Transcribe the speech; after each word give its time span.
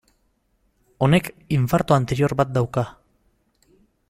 Honek 1.07 1.29
infarto 1.59 1.97
anterior 1.99 2.35
bat 2.41 2.57
dauka. 2.57 2.89